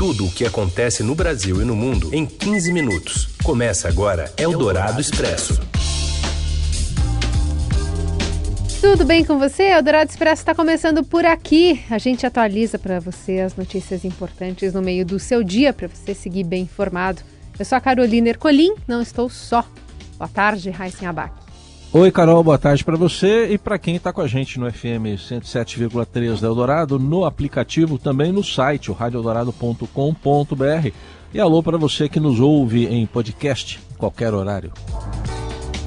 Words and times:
Tudo 0.00 0.24
o 0.24 0.32
que 0.32 0.46
acontece 0.46 1.02
no 1.02 1.14
Brasil 1.14 1.60
e 1.60 1.64
no 1.66 1.76
mundo 1.76 2.08
em 2.14 2.24
15 2.24 2.72
minutos. 2.72 3.28
Começa 3.44 3.86
agora 3.86 4.32
Eldorado 4.38 4.98
Expresso. 4.98 5.60
Tudo 8.80 9.04
bem 9.04 9.26
com 9.26 9.38
você? 9.38 9.64
Eldorado 9.64 10.08
Expresso 10.08 10.40
está 10.40 10.54
começando 10.54 11.04
por 11.04 11.26
aqui. 11.26 11.84
A 11.90 11.98
gente 11.98 12.24
atualiza 12.24 12.78
para 12.78 12.98
você 12.98 13.40
as 13.40 13.54
notícias 13.54 14.02
importantes 14.02 14.72
no 14.72 14.80
meio 14.80 15.04
do 15.04 15.18
seu 15.18 15.44
dia 15.44 15.70
para 15.70 15.86
você 15.86 16.14
seguir 16.14 16.44
bem 16.44 16.62
informado. 16.62 17.20
Eu 17.58 17.64
sou 17.66 17.76
a 17.76 17.80
Carolina 17.82 18.30
Ercolim, 18.30 18.74
não 18.88 19.02
estou 19.02 19.28
só. 19.28 19.66
Boa 20.16 20.28
tarde, 20.28 20.70
Raíssen 20.70 21.08
Abac. 21.08 21.49
Oi, 21.92 22.12
Carol, 22.12 22.44
boa 22.44 22.56
tarde 22.56 22.84
para 22.84 22.96
você 22.96 23.48
e 23.48 23.58
para 23.58 23.76
quem 23.76 23.96
está 23.96 24.12
com 24.12 24.20
a 24.20 24.26
gente 24.28 24.60
no 24.60 24.70
FM 24.70 25.18
107,3 25.18 26.40
da 26.40 26.46
Eldorado, 26.46 27.00
no 27.00 27.24
aplicativo, 27.24 27.98
também 27.98 28.30
no 28.30 28.44
site, 28.44 28.92
o 28.92 28.94
radioeldorado.com.br. 28.94 30.88
E 31.34 31.40
alô 31.40 31.60
para 31.64 31.76
você 31.76 32.08
que 32.08 32.20
nos 32.20 32.38
ouve 32.38 32.86
em 32.86 33.04
podcast, 33.06 33.80
qualquer 33.98 34.32
horário. 34.32 34.72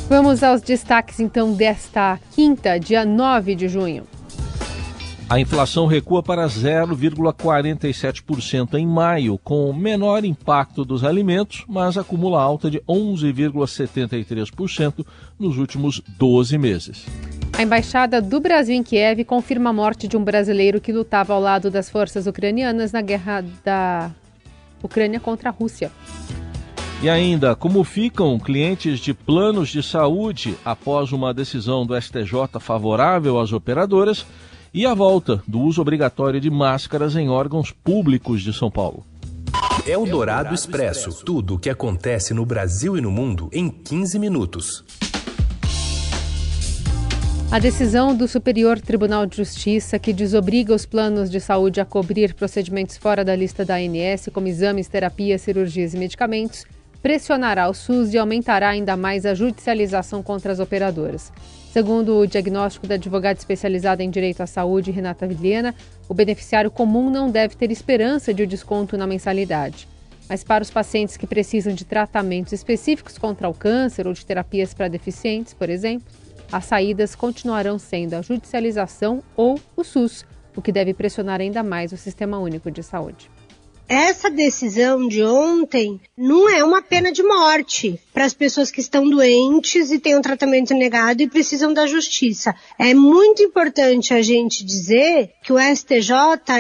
Vamos 0.10 0.44
aos 0.44 0.62
destaques 0.62 1.22
então 1.22 1.54
desta 1.54 2.20
quinta, 2.36 2.78
dia 2.78 3.06
9 3.06 3.56
de 3.56 3.70
junho. 3.70 4.04
A 5.30 5.40
inflação 5.40 5.86
recua 5.88 6.22
para 6.22 6.46
0,47% 6.46 8.74
em 8.76 8.86
maio, 8.86 9.38
com 9.38 9.72
menor 9.74 10.26
impacto 10.26 10.84
dos 10.86 11.04
alimentos, 11.04 11.66
mas 11.68 11.98
acumula 11.98 12.40
alta 12.42 12.70
de 12.70 12.80
11,73% 12.82 15.06
nos 15.40 15.58
últimos 15.58 16.00
12 16.20 16.58
meses. 16.58 17.06
A 17.58 17.64
embaixada 17.64 18.22
do 18.22 18.40
Brasil 18.40 18.76
em 18.76 18.84
Kiev 18.84 19.26
confirma 19.26 19.70
a 19.70 19.74
morte 19.74 20.08
de 20.08 20.18
um 20.18 20.24
brasileiro 20.24 20.82
que 20.82 20.92
lutava 20.92 21.34
ao 21.34 21.42
lado 21.42 21.72
das 21.72 21.90
forças 21.90 22.28
ucranianas 22.28 22.92
na 22.92 23.02
guerra 23.02 23.44
da 23.64 24.12
Ucrânia 24.84 25.20
contra 25.20 25.50
a 25.50 25.52
Rússia. 25.52 25.92
E 27.02 27.10
ainda, 27.10 27.56
como 27.56 27.84
ficam 27.84 28.40
clientes 28.40 29.00
de 29.00 29.14
planos 29.14 29.70
de 29.70 29.84
saúde 29.84 30.56
após 30.64 31.12
uma 31.12 31.34
decisão 31.34 31.86
do 31.86 32.00
STJ 32.00 32.60
favorável 32.60 33.40
às 33.40 33.52
operadoras? 33.52 34.26
E 34.74 34.88
a 34.88 34.94
volta 34.96 35.44
do 35.48 35.60
uso 35.60 35.82
obrigatório 35.82 36.42
de 36.42 36.50
máscaras 36.50 37.16
em 37.16 37.30
órgãos 37.30 37.72
públicos 37.72 38.42
de 38.42 38.52
São 38.52 38.72
Paulo. 38.72 39.06
É 39.86 39.96
o 39.96 40.06
Dourado 40.06 40.56
Expresso. 40.56 41.24
Tudo 41.24 41.56
o 41.56 41.60
que 41.60 41.70
acontece 41.70 42.34
no 42.34 42.44
Brasil 42.44 42.98
e 42.98 43.02
no 43.02 43.12
mundo 43.12 43.50
em 43.54 43.70
15 43.70 44.18
minutos. 44.18 44.84
A 47.52 47.60
decisão 47.60 48.16
do 48.16 48.28
Superior 48.28 48.82
Tribunal 48.82 49.28
de 49.28 49.38
Justiça, 49.38 50.00
que 50.00 50.12
desobriga 50.12 50.74
os 50.74 50.88
planos 50.88 51.30
de 51.30 51.40
saúde 51.40 51.80
a 51.80 51.86
cobrir 51.86 52.34
procedimentos 52.34 52.98
fora 52.98 53.24
da 53.24 53.36
lista 53.36 53.64
da 53.64 53.76
ANS, 53.76 54.30
como 54.34 54.48
exames, 54.48 54.88
terapias, 54.88 55.44
cirurgias 55.44 55.94
e 55.94 55.98
medicamentos, 55.98 56.66
pressionará 57.00 57.70
o 57.70 57.74
SUS 57.76 58.12
e 58.12 58.18
aumentará 58.18 58.70
ainda 58.70 58.98
mais 58.98 59.24
a 59.24 59.36
judicialização 59.36 60.24
contra 60.24 60.52
as 60.52 60.60
operadoras. 60.60 61.32
Segundo 61.74 62.20
o 62.20 62.28
diagnóstico 62.28 62.86
da 62.86 62.94
advogada 62.94 63.40
especializada 63.40 64.04
em 64.04 64.10
direito 64.12 64.42
à 64.42 64.46
saúde, 64.46 64.92
Renata 64.92 65.26
Vilhena, 65.26 65.74
o 66.08 66.14
beneficiário 66.14 66.70
comum 66.70 67.10
não 67.10 67.32
deve 67.32 67.56
ter 67.56 67.72
esperança 67.72 68.32
de 68.32 68.46
desconto 68.46 68.96
na 68.96 69.08
mensalidade. 69.08 69.88
Mas 70.30 70.44
para 70.44 70.62
os 70.62 70.70
pacientes 70.70 71.18
que 71.18 71.26
precisam 71.26 71.74
de 71.74 71.84
tratamentos 71.84 72.54
específicos 72.54 73.18
contra 73.18 73.50
o 73.50 73.56
câncer 73.56 74.06
ou 74.06 74.14
de 74.14 74.24
terapias 74.24 74.72
para 74.72 74.88
deficientes, 74.88 75.56
por 75.56 75.68
exemplo, 75.68 76.08
as 76.52 76.66
saídas 76.66 77.16
continuarão 77.16 77.80
sendo 77.80 78.14
a 78.14 78.22
judicialização 78.22 79.24
ou 79.36 79.60
o 79.76 79.84
SUS, 79.84 80.24
o 80.56 80.62
que 80.62 80.72
deve 80.72 80.94
pressionar 80.94 81.42
ainda 81.42 81.64
mais 81.64 81.92
o 81.92 81.98
Sistema 81.98 82.38
Único 82.38 82.70
de 82.70 82.84
Saúde 82.84 83.32
essa 83.88 84.30
decisão 84.30 85.08
de 85.08 85.24
ontem 85.24 86.00
não 86.18 86.50
é 86.50 86.64
uma 86.64 86.82
pena 86.82 87.12
de 87.12 87.22
morte 87.22 88.00
para 88.14 88.26
as 88.26 88.34
pessoas 88.34 88.72
que 88.72 88.80
estão 88.80 89.10
doentes 89.10 89.92
e 89.92 90.00
têm 90.00 90.18
um 90.18 90.22
tratamento 90.22 90.74
negado 90.74 91.22
e 91.22 91.30
precisam 91.30 91.74
da 91.74 91.86
justiça. 91.86 92.56
É 92.80 92.94
muito 92.94 93.44
importante 93.44 94.14
a 94.14 94.22
gente 94.22 94.64
dizer 94.64 95.32
que 95.44 95.54
o 95.54 95.60
STJ 95.60 96.14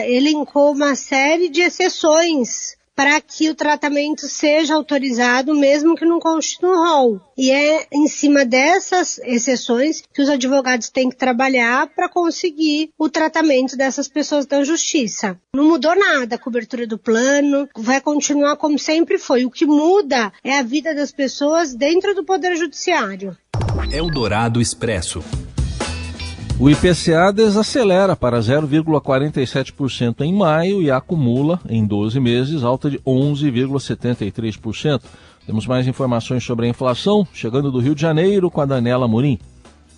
elencou 0.06 0.72
uma 0.72 0.96
série 0.96 1.50
de 1.50 1.62
exceções 1.62 2.75
para 2.96 3.20
que 3.22 3.50
o 3.50 3.56
tratamento 3.56 4.28
seja 4.28 4.76
autorizado, 4.76 5.54
mesmo 5.56 5.96
que 5.96 6.06
não 6.06 6.20
conste 6.20 6.62
no 6.62 6.76
rol. 6.76 7.22
E 7.38 7.52
é 7.52 7.88
em 7.92 8.08
cima 8.08 8.46
dessas 8.46 9.20
exceções 9.20 10.04
que 10.14 10.22
os 10.22 10.30
advogados 10.30 10.90
têm 10.90 11.09
que 11.09 11.16
trabalhar 11.16 11.88
para 11.88 12.09
conseguir 12.09 12.92
o 12.98 13.09
tratamento 13.09 13.76
dessas 13.76 14.08
pessoas 14.08 14.46
da 14.46 14.64
justiça. 14.64 15.40
Não 15.56 15.66
mudou 15.66 15.96
nada 15.96 16.36
a 16.36 16.40
cobertura 16.40 16.86
do 16.86 16.98
plano, 16.98 17.68
vai 17.76 18.00
continuar 18.00 18.56
como 18.58 18.78
sempre 18.78 19.18
foi. 19.18 19.46
O 19.46 19.52
que 19.52 19.66
muda 19.66 20.31
é 20.44 20.58
a 20.58 20.64
vida 20.64 20.94
das 20.94 21.12
pessoas 21.12 21.74
dentro 21.74 22.14
do 22.14 22.24
Poder 22.24 22.56
Judiciário. 22.56 23.38
Eldorado 23.92 24.62
Expresso. 24.62 25.24
O 26.59 26.69
IPCA 26.69 27.34
desacelera 27.34 28.16
para 28.16 28.40
0,47% 28.40 30.22
em 30.22 30.31
maio 30.31 30.84
e 30.84 30.91
acumula, 30.91 31.59
em 31.68 31.84
12 31.86 32.19
meses, 32.19 32.64
alta 32.64 32.91
de 32.91 33.00
11,73%. 33.00 35.02
Temos 35.46 35.68
mais 35.68 35.88
informações 35.88 36.44
sobre 36.44 36.68
a 36.68 36.69
inflação, 36.69 37.28
chegando 37.34 37.72
do 37.72 37.80
Rio 37.80 37.96
de 37.96 38.02
Janeiro 38.02 38.52
com 38.52 38.62
a 38.62 38.66
Daniela 38.66 39.08
Murim. 39.08 39.40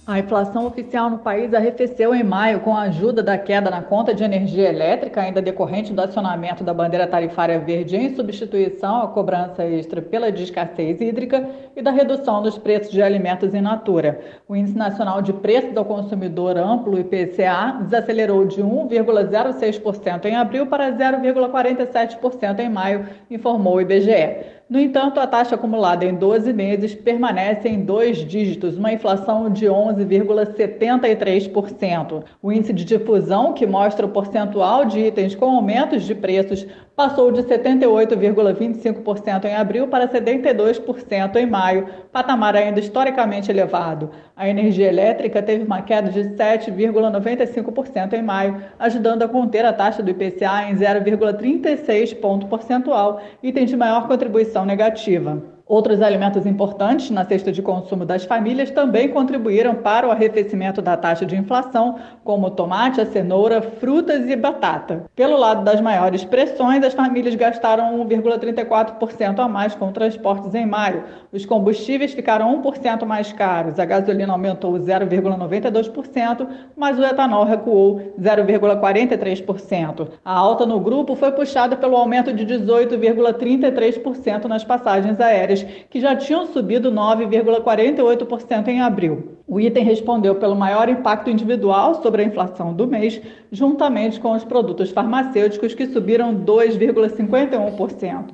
A 0.07 0.19
inflação 0.19 0.67
oficial 0.67 1.09
no 1.09 1.17
país 1.17 1.51
arrefeceu 1.51 2.13
em 2.13 2.23
maio 2.23 2.59
com 2.59 2.77
a 2.77 2.81
ajuda 2.81 3.23
da 3.23 3.39
queda 3.39 3.71
na 3.71 3.81
conta 3.81 4.13
de 4.13 4.23
energia 4.23 4.69
elétrica, 4.69 5.19
ainda 5.19 5.41
decorrente 5.41 5.91
do 5.91 5.99
acionamento 5.99 6.63
da 6.63 6.75
bandeira 6.75 7.07
tarifária 7.07 7.59
verde 7.59 7.95
em 7.95 8.15
substituição 8.15 9.01
à 9.01 9.07
cobrança 9.07 9.65
extra 9.65 10.03
pela 10.03 10.29
escassez 10.29 11.01
hídrica 11.01 11.49
e 11.75 11.81
da 11.81 11.89
redução 11.89 12.43
dos 12.43 12.55
preços 12.55 12.91
de 12.91 13.01
alimentos 13.01 13.51
in 13.55 13.61
natura. 13.61 14.21
O 14.47 14.55
Índice 14.55 14.77
Nacional 14.77 15.23
de 15.23 15.33
Preços 15.33 15.75
ao 15.75 15.83
Consumidor 15.83 16.55
Amplo, 16.55 16.99
IPCA, 16.99 17.79
desacelerou 17.81 18.45
de 18.45 18.61
1,06% 18.61 20.25
em 20.25 20.35
abril 20.35 20.67
para 20.67 20.91
0,47% 20.91 22.59
em 22.59 22.69
maio, 22.69 23.09
informou 23.31 23.77
o 23.77 23.81
IBGE. 23.81 24.53
No 24.67 24.79
entanto, 24.79 25.19
a 25.19 25.27
taxa 25.27 25.53
acumulada 25.53 26.05
em 26.05 26.15
12 26.15 26.51
meses 26.51 26.95
permanece 26.95 27.69
em 27.69 27.85
dois 27.85 28.17
dígitos, 28.17 28.79
uma 28.79 28.91
inflação 28.91 29.47
de 29.47 29.67
11,73%. 29.67 32.23
O 32.41 32.51
índice 32.51 32.73
de 32.73 32.83
difusão, 32.83 33.53
que 33.53 33.67
mostra 33.67 34.07
o 34.07 34.09
percentual 34.09 34.85
de 34.85 35.01
itens 35.01 35.35
com 35.35 35.45
aumentos 35.45 36.01
de 36.01 36.15
preços, 36.15 36.65
passou 36.95 37.31
de 37.31 37.43
78,25% 37.43 39.45
em 39.45 39.53
abril 39.53 39.87
para 39.87 40.07
72% 40.07 41.35
em 41.35 41.45
maio, 41.45 41.87
patamar 42.11 42.55
ainda 42.55 42.79
historicamente 42.79 43.51
elevado. 43.51 44.09
A 44.35 44.49
energia 44.49 44.87
elétrica 44.87 45.43
teve 45.43 45.63
uma 45.63 45.83
queda 45.83 46.09
de 46.09 46.21
7,95% 46.21 48.13
em 48.13 48.23
maio, 48.23 48.63
ajudando 48.79 49.21
a 49.23 49.27
conter 49.27 49.65
a 49.65 49.73
taxa 49.73 50.01
do 50.01 50.09
IPCA 50.09 50.69
em 50.69 50.75
0,36 50.75 52.15
ponto 52.15 52.47
percentual, 52.47 53.21
item 53.43 53.65
de 53.65 53.75
maior 53.75 54.07
contribuição 54.07 54.54
negativa. 54.63 55.41
Outros 55.67 55.99
alimentos 55.99 56.45
importantes 56.45 57.09
na 57.09 57.25
cesta 57.25 57.51
de 57.51 57.59
consumo 57.59 58.05
das 58.05 58.23
famílias 58.23 58.69
também 58.69 59.09
contribuíram 59.09 59.73
para 59.73 60.07
o 60.07 60.11
arrefecimento 60.11 60.79
da 60.79 60.95
taxa 60.95 61.25
de 61.25 61.35
inflação, 61.35 61.95
como 62.23 62.51
tomate, 62.51 63.01
a 63.01 63.05
cenoura, 63.05 63.63
frutas 63.63 64.29
e 64.29 64.35
batata. 64.35 65.05
Pelo 65.15 65.35
lado 65.35 65.63
das 65.63 65.81
maiores 65.81 66.23
pressões, 66.23 66.83
as 66.83 66.93
famílias 66.93 67.33
gastaram 67.33 67.97
1,34% 68.05 69.39
a 69.39 69.47
mais 69.47 69.73
com 69.73 69.91
transportes 69.91 70.53
em 70.53 70.67
maio. 70.67 71.03
Os 71.33 71.47
combustíveis 71.47 72.13
ficaram 72.13 72.61
1% 72.61 73.03
mais 73.03 73.33
caros, 73.33 73.79
a 73.79 73.85
gasolina 73.85 74.33
aumentou 74.33 74.73
0,92%, 74.73 76.47
mas 76.77 76.99
o 76.99 77.03
etanol 77.03 77.43
recuou 77.43 78.13
0,43%. 78.21 80.09
A 80.23 80.31
alta 80.31 80.63
no 80.63 80.79
grupo 80.79 81.15
foi 81.15 81.31
puxada 81.31 81.75
pelo 81.75 81.97
aumento 81.97 82.31
de 82.31 82.45
18,33% 82.45 84.45
nas 84.45 84.63
passagens 84.63 85.19
aéreas 85.19 85.54
que 85.89 85.99
já 85.99 86.15
tinham 86.15 86.47
subido 86.47 86.91
9,48% 86.91 88.67
em 88.67 88.81
abril. 88.81 89.37
O 89.47 89.59
item 89.59 89.83
respondeu 89.83 90.35
pelo 90.35 90.55
maior 90.55 90.89
impacto 90.89 91.29
individual 91.29 92.01
sobre 92.01 92.23
a 92.23 92.25
inflação 92.25 92.73
do 92.73 92.87
mês, 92.87 93.21
juntamente 93.51 94.19
com 94.19 94.33
os 94.33 94.43
produtos 94.43 94.89
farmacêuticos 94.89 95.73
que 95.73 95.87
subiram 95.87 96.35
2,51%. 96.35 98.25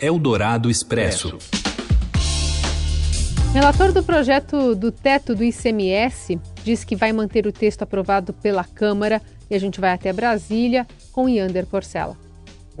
Eldorado 0.00 0.70
Expresso. 0.70 1.36
Relator 3.52 3.92
do 3.92 4.02
projeto 4.02 4.74
do 4.74 4.92
teto 4.92 5.34
do 5.34 5.42
ICMS 5.42 6.38
diz 6.62 6.84
que 6.84 6.94
vai 6.94 7.12
manter 7.12 7.46
o 7.46 7.52
texto 7.52 7.82
aprovado 7.82 8.32
pela 8.32 8.64
Câmara 8.64 9.20
e 9.50 9.54
a 9.54 9.58
gente 9.58 9.80
vai 9.80 9.90
até 9.90 10.12
Brasília 10.12 10.86
com 11.12 11.28
Yander 11.28 11.66
Porcela 11.66 12.29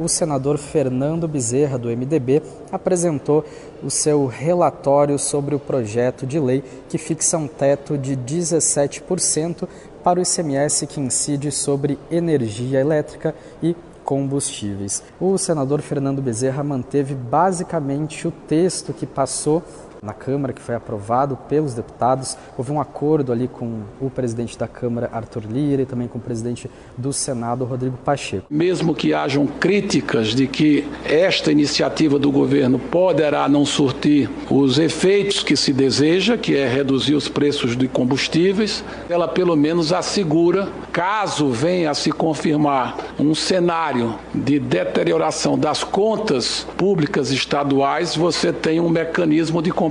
o 0.00 0.08
senador 0.08 0.56
Fernando 0.56 1.28
Bezerra, 1.28 1.76
do 1.76 1.90
MDB, 1.90 2.42
apresentou 2.72 3.44
o 3.82 3.90
seu 3.90 4.24
relatório 4.24 5.18
sobre 5.18 5.54
o 5.54 5.58
projeto 5.58 6.26
de 6.26 6.40
lei 6.40 6.64
que 6.88 6.96
fixa 6.96 7.36
um 7.36 7.46
teto 7.46 7.98
de 7.98 8.16
17% 8.16 9.68
para 10.02 10.18
o 10.18 10.22
ICMS 10.22 10.86
que 10.86 10.98
incide 10.98 11.52
sobre 11.52 11.98
energia 12.10 12.80
elétrica 12.80 13.34
e 13.62 13.76
combustíveis. 14.02 15.02
O 15.20 15.36
senador 15.36 15.82
Fernando 15.82 16.22
Bezerra 16.22 16.64
manteve 16.64 17.14
basicamente 17.14 18.26
o 18.26 18.32
texto 18.32 18.94
que 18.94 19.04
passou 19.04 19.62
na 20.02 20.12
Câmara, 20.14 20.52
que 20.52 20.62
foi 20.62 20.74
aprovado 20.74 21.36
pelos 21.48 21.74
deputados. 21.74 22.36
Houve 22.56 22.72
um 22.72 22.80
acordo 22.80 23.32
ali 23.32 23.48
com 23.48 23.82
o 24.00 24.08
presidente 24.08 24.58
da 24.58 24.66
Câmara, 24.66 25.10
Arthur 25.12 25.42
Lira, 25.50 25.82
e 25.82 25.86
também 25.86 26.08
com 26.08 26.18
o 26.18 26.20
presidente 26.20 26.70
do 26.96 27.12
Senado, 27.12 27.64
Rodrigo 27.64 27.98
Pacheco. 27.98 28.46
Mesmo 28.48 28.94
que 28.94 29.12
hajam 29.12 29.46
críticas 29.46 30.28
de 30.28 30.46
que 30.46 30.86
esta 31.04 31.52
iniciativa 31.52 32.18
do 32.18 32.30
governo 32.30 32.78
poderá 32.78 33.48
não 33.48 33.66
surtir 33.66 34.30
os 34.50 34.78
efeitos 34.78 35.42
que 35.42 35.56
se 35.56 35.72
deseja, 35.72 36.38
que 36.38 36.56
é 36.56 36.66
reduzir 36.66 37.14
os 37.14 37.28
preços 37.28 37.76
de 37.76 37.86
combustíveis, 37.86 38.82
ela 39.08 39.28
pelo 39.28 39.54
menos 39.54 39.92
assegura, 39.92 40.68
caso 40.92 41.50
venha 41.50 41.90
a 41.90 41.94
se 41.94 42.10
confirmar 42.10 42.96
um 43.18 43.34
cenário 43.34 44.14
de 44.34 44.58
deterioração 44.58 45.58
das 45.58 45.84
contas 45.84 46.66
públicas 46.76 47.30
estaduais, 47.30 48.16
você 48.16 48.52
tem 48.52 48.80
um 48.80 48.88
mecanismo 48.88 49.60
de 49.62 49.70
compensação 49.70 49.89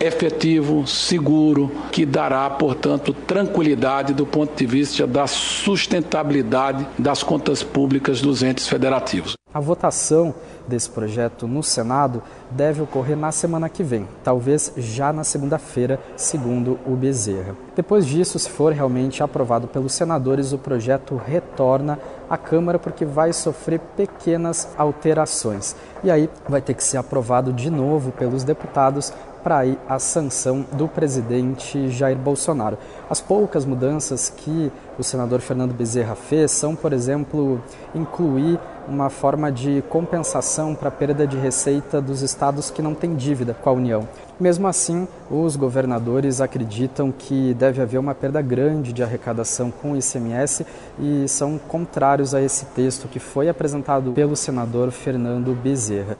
efetivo, 0.00 0.86
seguro, 0.86 1.70
que 1.92 2.04
dará, 2.04 2.48
portanto, 2.50 3.12
tranquilidade 3.12 4.12
do 4.12 4.26
ponto 4.26 4.56
de 4.56 4.66
vista 4.66 5.06
da 5.06 5.26
sustentabilidade 5.26 6.86
das 6.98 7.22
contas 7.22 7.62
públicas 7.62 8.20
dos 8.20 8.42
entes 8.42 8.68
federativos. 8.68 9.36
A 9.56 9.60
votação 9.60 10.34
desse 10.68 10.90
projeto 10.90 11.48
no 11.48 11.62
Senado 11.62 12.22
deve 12.50 12.82
ocorrer 12.82 13.16
na 13.16 13.32
semana 13.32 13.70
que 13.70 13.82
vem, 13.82 14.06
talvez 14.22 14.70
já 14.76 15.14
na 15.14 15.24
segunda-feira, 15.24 15.98
segundo 16.14 16.78
o 16.86 16.94
Bezerra. 16.94 17.56
Depois 17.74 18.04
disso, 18.04 18.38
se 18.38 18.50
for 18.50 18.70
realmente 18.74 19.22
aprovado 19.22 19.66
pelos 19.66 19.94
senadores, 19.94 20.52
o 20.52 20.58
projeto 20.58 21.16
retorna 21.16 21.98
à 22.28 22.36
Câmara 22.36 22.78
porque 22.78 23.06
vai 23.06 23.32
sofrer 23.32 23.80
pequenas 23.96 24.68
alterações. 24.76 25.74
E 26.04 26.10
aí 26.10 26.28
vai 26.46 26.60
ter 26.60 26.74
que 26.74 26.84
ser 26.84 26.98
aprovado 26.98 27.50
de 27.50 27.70
novo 27.70 28.12
pelos 28.12 28.44
deputados 28.44 29.10
para 29.46 29.64
ir 29.64 29.78
a 29.88 29.96
sanção 30.00 30.66
do 30.72 30.88
presidente 30.88 31.88
Jair 31.88 32.18
Bolsonaro. 32.18 32.76
As 33.08 33.20
poucas 33.20 33.64
mudanças 33.64 34.28
que 34.28 34.72
o 34.98 35.04
senador 35.04 35.38
Fernando 35.38 35.72
Bezerra 35.72 36.16
fez 36.16 36.50
são, 36.50 36.74
por 36.74 36.92
exemplo, 36.92 37.62
incluir 37.94 38.58
uma 38.88 39.08
forma 39.08 39.52
de 39.52 39.84
compensação 39.88 40.74
para 40.74 40.88
a 40.88 40.90
perda 40.90 41.28
de 41.28 41.36
receita 41.36 42.00
dos 42.00 42.22
estados 42.22 42.72
que 42.72 42.82
não 42.82 42.92
têm 42.92 43.14
dívida 43.14 43.54
com 43.54 43.70
a 43.70 43.72
União. 43.72 44.08
Mesmo 44.40 44.66
assim, 44.66 45.06
os 45.30 45.54
governadores 45.54 46.40
acreditam 46.40 47.12
que 47.12 47.54
deve 47.54 47.80
haver 47.80 47.98
uma 47.98 48.16
perda 48.16 48.42
grande 48.42 48.92
de 48.92 49.04
arrecadação 49.04 49.70
com 49.70 49.92
o 49.92 49.96
ICMS 49.96 50.66
e 50.98 51.28
são 51.28 51.56
contrários 51.56 52.34
a 52.34 52.42
esse 52.42 52.64
texto 52.66 53.06
que 53.06 53.20
foi 53.20 53.48
apresentado 53.48 54.10
pelo 54.10 54.34
senador 54.34 54.90
Fernando 54.90 55.54
Bezerra. 55.54 56.18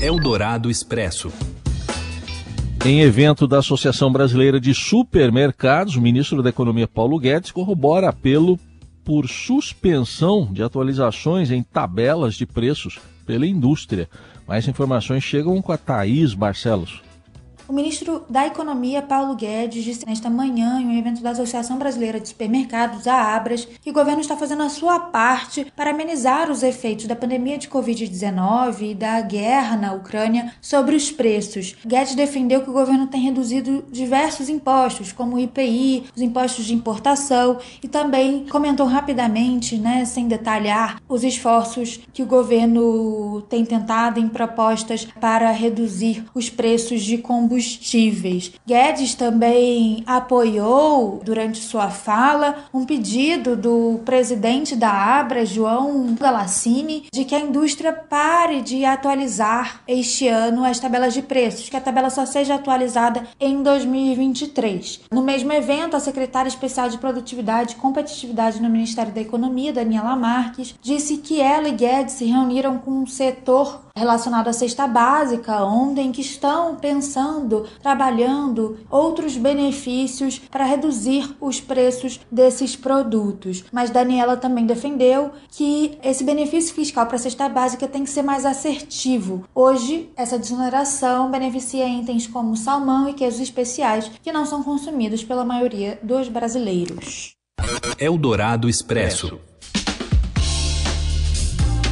Eldorado 0.00 0.68
Expresso. 0.68 1.30
Em 2.86 3.00
evento 3.00 3.48
da 3.48 3.58
Associação 3.58 4.12
Brasileira 4.12 4.60
de 4.60 4.72
Supermercados, 4.72 5.96
o 5.96 6.00
ministro 6.00 6.40
da 6.40 6.50
Economia 6.50 6.86
Paulo 6.86 7.18
Guedes 7.18 7.50
corrobora 7.50 8.08
apelo 8.08 8.56
por 9.04 9.26
suspensão 9.26 10.48
de 10.52 10.62
atualizações 10.62 11.50
em 11.50 11.64
tabelas 11.64 12.36
de 12.36 12.46
preços 12.46 13.00
pela 13.26 13.44
indústria. 13.44 14.08
Mais 14.46 14.68
informações 14.68 15.24
chegam 15.24 15.60
com 15.60 15.72
a 15.72 15.76
Thaís 15.76 16.32
Barcelos. 16.32 17.02
O 17.68 17.72
ministro 17.72 18.24
da 18.30 18.46
Economia, 18.46 19.02
Paulo 19.02 19.34
Guedes, 19.34 19.82
disse 19.82 20.06
nesta 20.06 20.30
manhã, 20.30 20.80
em 20.80 20.86
um 20.86 20.98
evento 20.98 21.20
da 21.20 21.30
Associação 21.30 21.76
Brasileira 21.76 22.20
de 22.20 22.28
Supermercados, 22.28 23.08
a 23.08 23.34
Abras, 23.34 23.66
que 23.82 23.90
o 23.90 23.92
governo 23.92 24.20
está 24.20 24.36
fazendo 24.36 24.62
a 24.62 24.68
sua 24.68 25.00
parte 25.00 25.66
para 25.74 25.90
amenizar 25.90 26.48
os 26.48 26.62
efeitos 26.62 27.06
da 27.06 27.16
pandemia 27.16 27.58
de 27.58 27.66
Covid-19 27.68 28.92
e 28.92 28.94
da 28.94 29.20
guerra 29.20 29.76
na 29.76 29.92
Ucrânia 29.94 30.52
sobre 30.60 30.94
os 30.94 31.10
preços. 31.10 31.74
Guedes 31.84 32.14
defendeu 32.14 32.62
que 32.62 32.70
o 32.70 32.72
governo 32.72 33.08
tem 33.08 33.20
reduzido 33.20 33.84
diversos 33.90 34.48
impostos, 34.48 35.10
como 35.10 35.34
o 35.34 35.40
IPI, 35.40 36.04
os 36.14 36.22
impostos 36.22 36.66
de 36.66 36.74
importação, 36.74 37.58
e 37.82 37.88
também 37.88 38.46
comentou 38.48 38.86
rapidamente, 38.86 39.76
né, 39.76 40.04
sem 40.04 40.28
detalhar, 40.28 41.02
os 41.08 41.24
esforços 41.24 41.98
que 42.12 42.22
o 42.22 42.26
governo 42.26 43.42
tem 43.48 43.64
tentado 43.64 44.20
em 44.20 44.28
propostas 44.28 45.04
para 45.20 45.50
reduzir 45.50 46.24
os 46.32 46.48
preços 46.48 47.02
de 47.02 47.18
combustível 47.18 47.55
combustíveis. 47.56 48.52
Guedes 48.66 49.14
também 49.14 50.02
apoiou, 50.06 51.20
durante 51.24 51.58
sua 51.58 51.88
fala, 51.88 52.66
um 52.72 52.84
pedido 52.84 53.56
do 53.56 54.00
presidente 54.04 54.76
da 54.76 54.90
Abra, 54.90 55.46
João 55.46 56.14
Galassini, 56.14 57.06
de 57.12 57.24
que 57.24 57.34
a 57.34 57.40
indústria 57.40 57.92
pare 57.92 58.60
de 58.60 58.84
atualizar 58.84 59.80
este 59.88 60.28
ano 60.28 60.64
as 60.64 60.78
tabelas 60.78 61.14
de 61.14 61.22
preços, 61.22 61.68
que 61.68 61.76
a 61.76 61.80
tabela 61.80 62.10
só 62.10 62.26
seja 62.26 62.54
atualizada 62.54 63.22
em 63.40 63.62
2023. 63.62 65.00
No 65.10 65.22
mesmo 65.22 65.52
evento, 65.52 65.96
a 65.96 66.00
secretária 66.00 66.48
especial 66.48 66.88
de 66.88 66.98
Produtividade 66.98 67.72
e 67.72 67.76
Competitividade 67.76 68.60
no 68.60 68.68
Ministério 68.68 69.12
da 69.12 69.20
Economia, 69.20 69.72
Daniela 69.72 70.16
Marques, 70.16 70.74
disse 70.82 71.18
que 71.18 71.40
ela 71.40 71.68
e 71.68 71.72
Guedes 71.72 72.14
se 72.14 72.26
reuniram 72.26 72.78
com 72.78 72.90
um 72.90 73.06
setor 73.06 73.85
relacionado 73.96 74.48
à 74.48 74.52
cesta 74.52 74.86
básica 74.86 75.64
ontem 75.64 76.12
que 76.12 76.20
estão 76.20 76.76
pensando, 76.76 77.66
trabalhando 77.82 78.78
outros 78.90 79.36
benefícios 79.36 80.38
para 80.38 80.64
reduzir 80.64 81.34
os 81.40 81.60
preços 81.60 82.20
desses 82.30 82.76
produtos. 82.76 83.64
Mas 83.72 83.90
Daniela 83.90 84.36
também 84.36 84.66
defendeu 84.66 85.30
que 85.48 85.98
esse 86.02 86.22
benefício 86.22 86.74
fiscal 86.74 87.06
para 87.06 87.16
a 87.16 87.20
cesta 87.20 87.48
básica 87.48 87.88
tem 87.88 88.04
que 88.04 88.10
ser 88.10 88.22
mais 88.22 88.44
assertivo. 88.44 89.44
Hoje, 89.54 90.10
essa 90.14 90.38
desoneração 90.38 91.30
beneficia 91.30 91.88
itens 91.88 92.26
como 92.26 92.56
salmão 92.56 93.08
e 93.08 93.14
queijos 93.14 93.40
especiais 93.40 94.10
que 94.22 94.32
não 94.32 94.44
são 94.44 94.62
consumidos 94.62 95.24
pela 95.24 95.44
maioria 95.44 95.98
dos 96.02 96.28
brasileiros. 96.28 97.34
Eldorado 97.98 98.68
Expresso. 98.68 99.40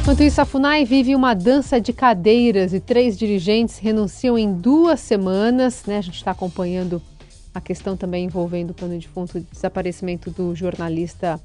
Enquanto 0.05 0.21
isso, 0.21 0.39
a 0.39 0.45
FUNAI 0.45 0.85
vive 0.85 1.15
uma 1.15 1.33
dança 1.33 1.81
de 1.81 1.91
cadeiras 1.91 2.75
e 2.75 2.79
três 2.79 3.17
dirigentes 3.17 3.79
renunciam 3.79 4.37
em 4.37 4.53
duas 4.53 4.99
semanas. 4.99 5.83
Né? 5.87 5.97
A 5.97 6.01
gente 6.01 6.17
está 6.17 6.29
acompanhando 6.29 7.01
a 7.51 7.59
questão 7.59 7.97
também 7.97 8.25
envolvendo 8.25 8.69
o 8.69 8.73
plano 8.75 8.99
de 8.99 9.07
fundo 9.07 9.33
de 9.33 9.47
desaparecimento 9.51 10.29
do 10.29 10.53
jornalista 10.53 11.41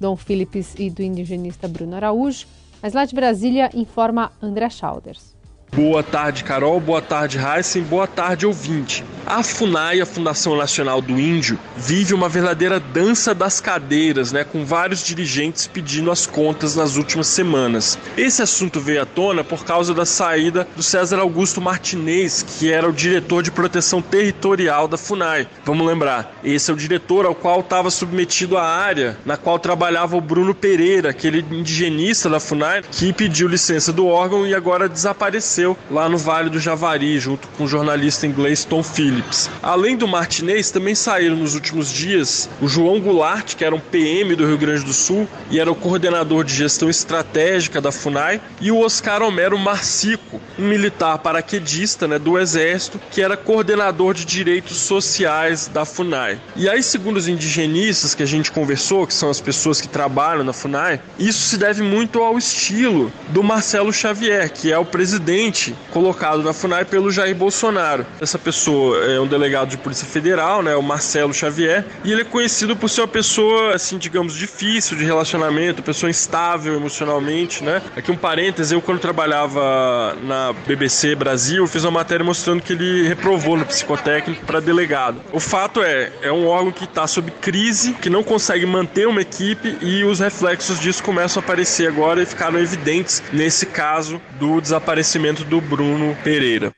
Dom 0.00 0.16
Philips 0.16 0.74
e 0.76 0.90
do 0.90 1.04
indigenista 1.04 1.68
Bruno 1.68 1.94
Araújo. 1.94 2.48
Mas 2.82 2.94
lá 2.94 3.04
de 3.04 3.14
Brasília, 3.14 3.70
informa 3.72 4.32
André 4.42 4.68
Schauders. 4.70 5.32
Boa 5.72 6.02
tarde, 6.02 6.42
Carol. 6.42 6.80
Boa 6.80 7.00
tarde, 7.00 7.38
Heisen. 7.38 7.84
Boa 7.84 8.06
tarde, 8.06 8.44
ouvinte. 8.44 9.04
A 9.24 9.44
FUNAI, 9.44 10.00
a 10.00 10.06
Fundação 10.06 10.56
Nacional 10.56 11.00
do 11.00 11.20
Índio, 11.20 11.56
vive 11.76 12.12
uma 12.12 12.28
verdadeira 12.28 12.80
dança 12.80 13.32
das 13.32 13.60
cadeiras, 13.60 14.32
né, 14.32 14.42
com 14.42 14.64
vários 14.64 15.04
dirigentes 15.04 15.68
pedindo 15.68 16.10
as 16.10 16.26
contas 16.26 16.74
nas 16.74 16.96
últimas 16.96 17.28
semanas. 17.28 17.96
Esse 18.16 18.42
assunto 18.42 18.80
veio 18.80 19.02
à 19.02 19.06
tona 19.06 19.44
por 19.44 19.64
causa 19.64 19.94
da 19.94 20.04
saída 20.04 20.66
do 20.74 20.82
César 20.82 21.20
Augusto 21.20 21.60
Martinez, 21.60 22.42
que 22.42 22.72
era 22.72 22.88
o 22.88 22.92
diretor 22.92 23.42
de 23.42 23.52
proteção 23.52 24.02
territorial 24.02 24.88
da 24.88 24.96
FUNAI. 24.96 25.46
Vamos 25.64 25.86
lembrar, 25.86 26.34
esse 26.42 26.70
é 26.70 26.74
o 26.74 26.76
diretor 26.76 27.24
ao 27.26 27.34
qual 27.34 27.60
estava 27.60 27.90
submetido 27.90 28.56
a 28.56 28.64
área 28.66 29.16
na 29.24 29.36
qual 29.36 29.58
trabalhava 29.60 30.16
o 30.16 30.20
Bruno 30.20 30.54
Pereira, 30.54 31.10
aquele 31.10 31.44
indigenista 31.52 32.28
da 32.28 32.40
FUNAI, 32.40 32.82
que 32.90 33.12
pediu 33.12 33.46
licença 33.46 33.92
do 33.92 34.08
órgão 34.08 34.44
e 34.44 34.54
agora 34.54 34.88
desapareceu 34.88 35.59
aconteceu 35.60 35.76
lá 35.90 36.08
no 36.08 36.16
Vale 36.16 36.48
do 36.48 36.58
Javari, 36.58 37.18
junto 37.18 37.48
com 37.48 37.64
o 37.64 37.68
jornalista 37.68 38.26
inglês 38.26 38.64
Tom 38.64 38.82
Phillips. 38.82 39.50
Além 39.62 39.96
do 39.96 40.08
Martinez, 40.08 40.70
também 40.70 40.94
saíram 40.94 41.36
nos 41.36 41.54
últimos 41.54 41.92
dias 41.92 42.48
o 42.60 42.68
João 42.68 43.00
Goulart, 43.00 43.54
que 43.54 43.64
era 43.64 43.74
um 43.74 43.80
PM 43.80 44.34
do 44.34 44.46
Rio 44.46 44.58
Grande 44.58 44.84
do 44.84 44.92
Sul 44.92 45.28
e 45.50 45.58
era 45.58 45.70
o 45.70 45.74
coordenador 45.74 46.44
de 46.44 46.54
gestão 46.54 46.88
estratégica 46.88 47.80
da 47.80 47.92
FUNAI, 47.92 48.40
e 48.60 48.70
o 48.70 48.80
Oscar 48.80 49.22
Homero 49.22 49.58
Marcico, 49.58 50.40
um 50.58 50.68
militar 50.68 51.18
paraquedista 51.18 52.06
né, 52.06 52.18
do 52.18 52.38
Exército, 52.38 53.00
que 53.10 53.22
era 53.22 53.36
coordenador 53.36 54.14
de 54.14 54.24
direitos 54.24 54.76
sociais 54.78 55.68
da 55.68 55.84
FUNAI. 55.84 56.40
E 56.56 56.68
aí, 56.68 56.82
segundo 56.82 57.16
os 57.16 57.28
indigenistas 57.28 58.14
que 58.14 58.22
a 58.22 58.26
gente 58.26 58.50
conversou, 58.52 59.06
que 59.06 59.14
são 59.14 59.30
as 59.30 59.40
pessoas 59.40 59.80
que 59.80 59.88
trabalham 59.88 60.44
na 60.44 60.52
FUNAI, 60.52 61.00
isso 61.18 61.48
se 61.48 61.56
deve 61.56 61.82
muito 61.82 62.22
ao 62.22 62.38
estilo 62.38 63.12
do 63.28 63.42
Marcelo 63.42 63.92
Xavier, 63.92 64.50
que 64.50 64.72
é 64.72 64.78
o 64.78 64.84
presidente 64.84 65.49
colocado 65.90 66.42
na 66.42 66.52
FUNAI 66.52 66.84
pelo 66.84 67.10
Jair 67.10 67.34
Bolsonaro. 67.34 68.06
Essa 68.20 68.38
pessoa 68.38 68.98
é 69.04 69.20
um 69.20 69.26
delegado 69.26 69.68
de 69.68 69.76
Polícia 69.76 70.06
Federal, 70.06 70.62
né, 70.62 70.76
o 70.76 70.82
Marcelo 70.82 71.32
Xavier, 71.32 71.84
e 72.04 72.12
ele 72.12 72.22
é 72.22 72.24
conhecido 72.24 72.76
por 72.76 72.88
ser 72.88 73.02
uma 73.02 73.08
pessoa, 73.08 73.74
assim, 73.74 73.98
digamos, 73.98 74.34
difícil 74.34 74.96
de 74.96 75.04
relacionamento, 75.04 75.82
pessoa 75.82 76.10
instável 76.10 76.74
emocionalmente, 76.74 77.64
né? 77.64 77.82
Aqui 77.96 78.10
um 78.10 78.16
parêntese, 78.16 78.74
eu 78.74 78.80
quando 78.80 79.00
trabalhava 79.00 80.16
na 80.22 80.52
BBC 80.66 81.14
Brasil, 81.14 81.66
fiz 81.66 81.84
uma 81.84 81.90
matéria 81.90 82.24
mostrando 82.24 82.62
que 82.62 82.72
ele 82.72 83.06
reprovou 83.08 83.56
no 83.56 83.64
psicotécnico 83.64 84.44
para 84.44 84.60
delegado. 84.60 85.20
O 85.32 85.40
fato 85.40 85.82
é, 85.82 86.12
é 86.22 86.32
um 86.32 86.46
órgão 86.46 86.72
que 86.72 86.84
está 86.84 87.06
sob 87.06 87.30
crise, 87.30 87.92
que 87.94 88.10
não 88.10 88.22
consegue 88.22 88.66
manter 88.66 89.08
uma 89.08 89.20
equipe 89.20 89.76
e 89.80 90.04
os 90.04 90.20
reflexos 90.20 90.78
disso 90.78 91.02
começam 91.02 91.40
a 91.40 91.44
aparecer 91.44 91.88
agora 91.88 92.22
e 92.22 92.26
ficaram 92.26 92.58
evidentes 92.58 93.22
nesse 93.32 93.66
caso 93.66 94.20
do 94.38 94.60
desaparecimento 94.60 95.39
do 95.44 95.60
Bruno 95.60 96.16
Pereira. 96.22 96.72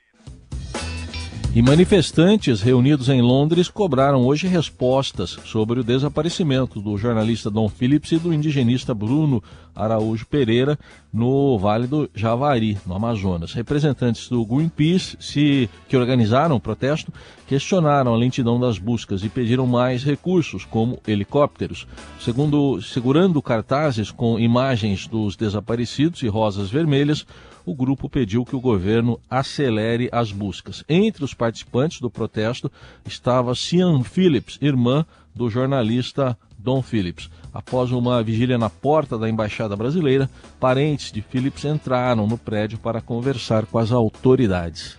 E 1.54 1.61
manifestantes 1.61 2.62
reunidos 2.62 3.11
em 3.11 3.21
Londres 3.21 3.69
cobraram 3.69 4.25
hoje 4.25 4.47
respostas 4.47 5.38
sobre 5.45 5.81
o 5.81 5.85
desaparecimento 5.85 6.81
do 6.81 6.97
jornalista 6.97 7.50
Dom 7.50 7.69
Phillips 7.69 8.12
e 8.12 8.19
do 8.19 8.33
indigenista 8.33 8.95
Bruno 8.95 9.42
Araújo 9.75 10.26
Pereira 10.26 10.79
no 11.12 11.59
Vale 11.59 11.87
do 11.87 12.11
Javari, 12.14 12.79
no 12.87 12.95
Amazonas. 12.95 13.52
Representantes 13.52 14.29
do 14.29 14.45
Greenpeace, 14.45 15.17
se, 15.21 15.69
que 15.88 15.97
organizaram 15.97 16.57
o 16.57 16.61
protesto, 16.61 17.12
questionaram 17.47 18.14
a 18.14 18.17
lentidão 18.17 18.59
das 18.59 18.79
buscas 18.79 19.23
e 19.23 19.29
pediram 19.29 19.67
mais 19.67 20.02
recursos, 20.02 20.64
como 20.64 21.00
helicópteros. 21.07 21.87
Segundo, 22.21 22.81
segurando 22.81 23.43
cartazes 23.43 24.11
com 24.11 24.38
imagens 24.38 25.07
dos 25.07 25.37
desaparecidos 25.37 26.23
e 26.23 26.29
rosas 26.29 26.71
vermelhas, 26.71 27.26
o 27.64 27.75
grupo 27.75 28.09
pediu 28.09 28.45
que 28.45 28.57
o 28.57 28.61
governo 28.61 29.21
acelere 29.31 30.09
as 30.11 30.33
buscas. 30.33 30.85
Entre 30.88 31.25
os 31.25 31.35
participantes 31.35 32.00
do 32.00 32.11
protesto 32.11 32.71
estava 33.07 33.55
Cian 33.55 34.02
Phillips, 34.02 34.59
irmã 34.61 35.07
do 35.35 35.49
jornalista 35.49 36.37
Don 36.62 36.81
Phillips. 36.83 37.28
Após 37.52 37.90
uma 37.90 38.23
vigília 38.23 38.57
na 38.57 38.71
porta 38.71 39.19
da 39.19 39.28
embaixada 39.28 39.76
brasileira, 39.76 40.31
parentes 40.59 41.12
de 41.12 41.21
Phillips 41.21 41.64
entraram 41.64 42.26
no 42.26 42.38
prédio 42.38 42.78
para 42.78 43.00
conversar 43.00 43.66
com 43.66 43.78
as 43.78 43.90
autoridades. 43.92 44.97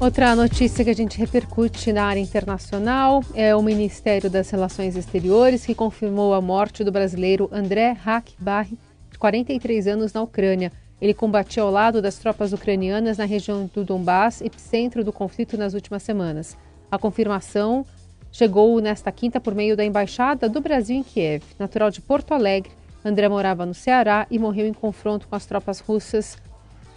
Outra 0.00 0.34
notícia 0.34 0.82
que 0.82 0.88
a 0.88 0.94
gente 0.94 1.18
repercute 1.18 1.92
na 1.92 2.04
área 2.04 2.20
internacional 2.20 3.22
é 3.34 3.54
o 3.54 3.62
Ministério 3.62 4.30
das 4.30 4.48
Relações 4.48 4.96
Exteriores 4.96 5.66
que 5.66 5.74
confirmou 5.74 6.32
a 6.32 6.40
morte 6.40 6.82
do 6.82 6.90
brasileiro 6.90 7.50
André 7.52 7.94
Hakbarri, 8.02 8.78
43 9.18 9.86
anos 9.88 10.14
na 10.14 10.22
Ucrânia. 10.22 10.72
Ele 11.02 11.12
combatia 11.12 11.62
ao 11.62 11.70
lado 11.70 12.00
das 12.00 12.16
tropas 12.16 12.54
ucranianas 12.54 13.18
na 13.18 13.26
região 13.26 13.70
do 13.74 13.84
Donbass, 13.84 14.40
epicentro 14.40 15.04
do 15.04 15.12
conflito 15.12 15.58
nas 15.58 15.74
últimas 15.74 16.02
semanas. 16.02 16.56
A 16.90 16.98
confirmação 16.98 17.84
chegou 18.32 18.80
nesta 18.80 19.10
quinta 19.10 19.40
por 19.40 19.54
meio 19.54 19.76
da 19.76 19.84
Embaixada 19.84 20.48
do 20.48 20.60
Brasil 20.60 20.96
em 20.96 21.02
Kiev. 21.02 21.42
Natural 21.58 21.90
de 21.90 22.00
Porto 22.00 22.32
Alegre, 22.32 22.72
André 23.04 23.28
morava 23.28 23.64
no 23.64 23.74
Ceará 23.74 24.26
e 24.30 24.38
morreu 24.38 24.66
em 24.66 24.72
confronto 24.72 25.26
com 25.26 25.34
as 25.34 25.46
tropas 25.46 25.80
russas, 25.80 26.36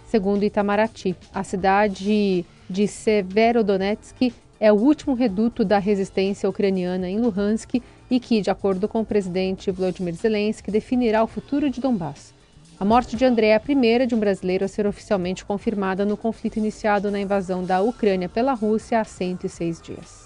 segundo 0.06 0.44
Itamaraty. 0.44 1.16
A 1.32 1.42
cidade 1.42 2.44
de 2.68 2.86
Severodonetsk 2.86 4.32
é 4.60 4.72
o 4.72 4.76
último 4.76 5.14
reduto 5.14 5.64
da 5.64 5.78
resistência 5.78 6.48
ucraniana 6.48 7.08
em 7.08 7.18
Luhansk 7.18 7.82
e 8.10 8.20
que, 8.20 8.40
de 8.40 8.50
acordo 8.50 8.86
com 8.86 9.00
o 9.00 9.04
presidente 9.04 9.70
Volodymyr 9.70 10.14
Zelensky, 10.14 10.70
definirá 10.70 11.22
o 11.22 11.26
futuro 11.26 11.68
de 11.68 11.80
Donbass. 11.80 12.34
A 12.78 12.84
morte 12.84 13.16
de 13.16 13.24
André 13.24 13.48
é 13.48 13.54
a 13.54 13.60
primeira 13.60 14.06
de 14.06 14.14
um 14.14 14.20
brasileiro 14.20 14.64
a 14.64 14.68
ser 14.68 14.86
oficialmente 14.86 15.44
confirmada 15.44 16.04
no 16.04 16.16
conflito 16.16 16.58
iniciado 16.58 17.10
na 17.10 17.20
invasão 17.20 17.64
da 17.64 17.80
Ucrânia 17.80 18.28
pela 18.28 18.52
Rússia 18.52 19.00
há 19.00 19.04
106 19.04 19.80
dias. 19.80 20.23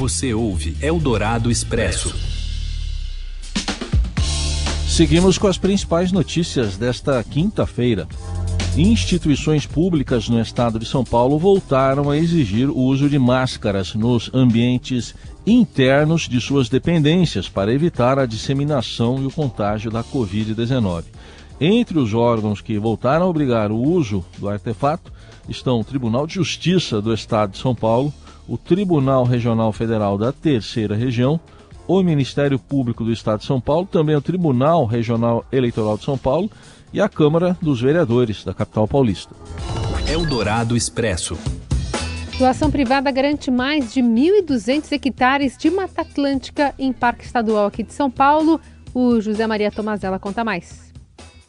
Você 0.00 0.32
ouve 0.32 0.74
Eldorado 0.80 1.50
Expresso. 1.50 2.16
Seguimos 4.88 5.36
com 5.36 5.46
as 5.46 5.58
principais 5.58 6.10
notícias 6.10 6.78
desta 6.78 7.22
quinta-feira. 7.22 8.08
Instituições 8.78 9.66
públicas 9.66 10.26
no 10.26 10.40
estado 10.40 10.78
de 10.78 10.86
São 10.86 11.04
Paulo 11.04 11.38
voltaram 11.38 12.08
a 12.08 12.16
exigir 12.16 12.70
o 12.70 12.78
uso 12.78 13.10
de 13.10 13.18
máscaras 13.18 13.94
nos 13.94 14.30
ambientes 14.32 15.14
internos 15.46 16.26
de 16.26 16.40
suas 16.40 16.70
dependências 16.70 17.46
para 17.46 17.70
evitar 17.70 18.18
a 18.18 18.24
disseminação 18.24 19.22
e 19.22 19.26
o 19.26 19.30
contágio 19.30 19.90
da 19.90 20.02
Covid-19. 20.02 21.04
Entre 21.60 21.98
os 21.98 22.14
órgãos 22.14 22.62
que 22.62 22.78
voltaram 22.78 23.26
a 23.26 23.28
obrigar 23.28 23.70
o 23.70 23.76
uso 23.76 24.24
do 24.38 24.48
artefato 24.48 25.12
estão 25.46 25.78
o 25.78 25.84
Tribunal 25.84 26.26
de 26.26 26.36
Justiça 26.36 27.02
do 27.02 27.12
Estado 27.12 27.52
de 27.52 27.58
São 27.58 27.74
Paulo, 27.74 28.10
o 28.50 28.58
Tribunal 28.58 29.22
Regional 29.22 29.72
Federal 29.72 30.18
da 30.18 30.32
Terceira 30.32 30.96
Região, 30.96 31.38
o 31.86 32.02
Ministério 32.02 32.58
Público 32.58 33.04
do 33.04 33.12
Estado 33.12 33.38
de 33.38 33.46
São 33.46 33.60
Paulo, 33.60 33.86
também 33.86 34.16
o 34.16 34.20
Tribunal 34.20 34.86
Regional 34.86 35.46
Eleitoral 35.52 35.96
de 35.96 36.04
São 36.04 36.18
Paulo 36.18 36.50
e 36.92 37.00
a 37.00 37.08
Câmara 37.08 37.56
dos 37.62 37.80
Vereadores 37.80 38.44
da 38.44 38.52
capital 38.52 38.88
paulista. 38.88 39.32
Eldorado 40.08 40.76
Expresso. 40.76 41.38
Doação 42.40 42.72
privada 42.72 43.08
garante 43.12 43.52
mais 43.52 43.94
de 43.94 44.02
1.200 44.02 44.90
hectares 44.90 45.56
de 45.56 45.70
Mata 45.70 46.02
Atlântica 46.02 46.74
em 46.76 46.92
Parque 46.92 47.24
Estadual 47.24 47.66
aqui 47.66 47.84
de 47.84 47.92
São 47.92 48.10
Paulo. 48.10 48.60
O 48.92 49.20
José 49.20 49.46
Maria 49.46 49.70
Tomazella 49.70 50.18
conta 50.18 50.42
mais. 50.42 50.89